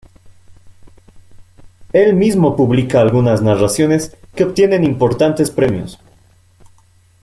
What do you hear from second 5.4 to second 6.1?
premios.